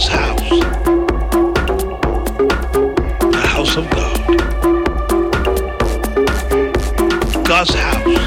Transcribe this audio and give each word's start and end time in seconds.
God's 0.00 0.12
house, 0.14 0.48
the 3.20 3.42
house 3.46 3.76
of 3.76 3.90
God. 3.90 4.16
God's 7.44 7.74
house. 7.74 8.19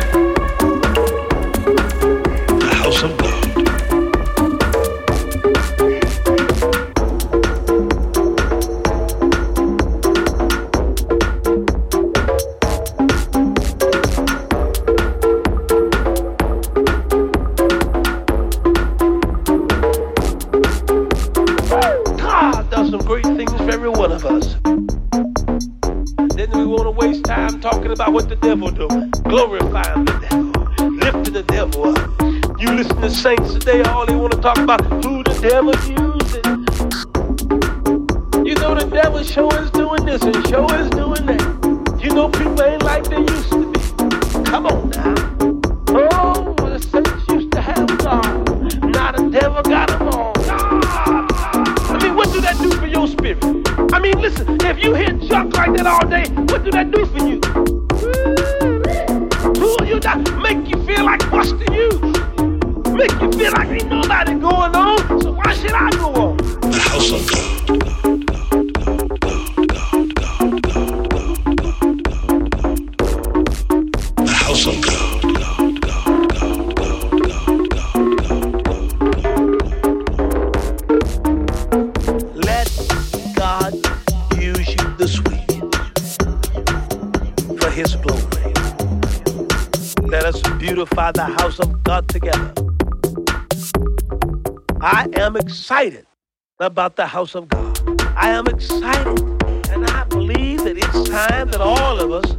who 34.57 35.23
the 35.23 35.39
devil 35.41 35.72
excited 95.83 96.05
about 96.59 96.95
the 96.95 97.05
house 97.05 97.35
of 97.35 97.49
God. 97.49 98.01
I 98.15 98.29
am 98.29 98.47
excited, 98.47 99.19
and 99.69 99.85
I 99.85 100.05
believe 100.05 100.63
that 100.63 100.77
it's 100.77 101.09
time 101.09 101.49
that 101.51 101.59
all 101.59 101.99
of 101.99 102.11
us 102.11 102.32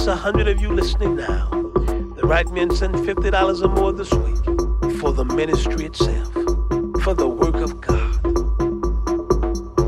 least 0.00 0.08
a 0.08 0.16
hundred 0.16 0.48
of 0.48 0.58
you 0.58 0.72
listening 0.72 1.14
now. 1.14 1.50
The 2.16 2.22
right 2.24 2.50
men 2.52 2.74
send 2.74 3.04
fifty 3.04 3.30
dollars 3.30 3.60
or 3.60 3.68
more 3.68 3.92
this 3.92 4.10
week 4.12 4.44
for 4.98 5.12
the 5.12 5.26
ministry 5.26 5.84
itself, 5.84 6.32
for 7.02 7.12
the 7.12 7.28
work 7.28 7.56
of 7.56 7.82
God, 7.82 8.14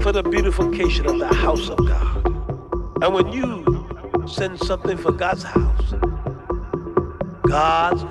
for 0.03 0.13
the 0.13 0.23
beautification 0.23 1.07
of 1.07 1.19
the 1.19 1.29
house 1.29 1.71
of 1.71 1.79
God. 1.79 2.27
And 3.03 3.15
when 3.15 3.33
you 3.33 3.65
send 4.29 4.59
something 4.59 4.99
for 4.99 5.13
God's 5.13 5.45
house, 5.45 5.95
God's 7.49 8.03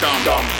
dum 0.00 0.24
dum. 0.24 0.59